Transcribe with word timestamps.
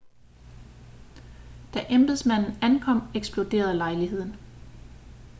da 1.73 1.83
embedsmanden 1.89 2.57
ankom 2.61 3.01
eksploderede 3.15 3.77
lejligheden 3.77 4.35